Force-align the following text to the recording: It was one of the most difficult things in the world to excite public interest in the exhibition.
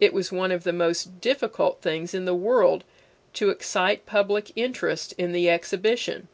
It 0.00 0.12
was 0.12 0.32
one 0.32 0.50
of 0.50 0.64
the 0.64 0.72
most 0.72 1.20
difficult 1.20 1.80
things 1.80 2.14
in 2.14 2.24
the 2.24 2.34
world 2.34 2.82
to 3.34 3.50
excite 3.50 4.06
public 4.06 4.50
interest 4.56 5.14
in 5.16 5.30
the 5.30 5.48
exhibition. 5.48 6.26